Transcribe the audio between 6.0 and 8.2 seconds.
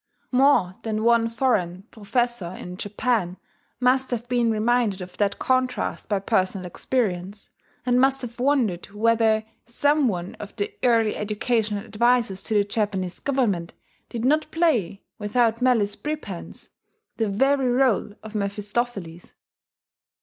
by personal experience, and